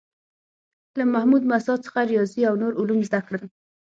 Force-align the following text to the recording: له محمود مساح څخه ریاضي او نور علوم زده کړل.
له 0.97 1.03
محمود 1.13 1.43
مساح 1.51 1.77
څخه 1.85 1.99
ریاضي 2.11 2.41
او 2.49 2.55
نور 2.61 2.73
علوم 2.81 2.99
زده 3.07 3.19
کړل. 3.27 3.43